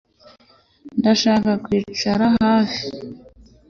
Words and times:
Ndashaka 0.99 1.51
kwicara 1.63 2.25
hafi 2.41 2.83